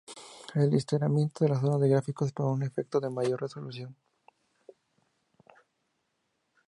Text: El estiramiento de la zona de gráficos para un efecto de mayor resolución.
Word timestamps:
El 0.55 0.73
estiramiento 0.73 1.43
de 1.45 1.51
la 1.51 1.59
zona 1.61 1.77
de 1.77 1.87
gráficos 1.87 2.31
para 2.31 2.49
un 2.49 2.63
efecto 2.63 2.99
de 2.99 3.11
mayor 3.11 3.39
resolución. 3.39 3.95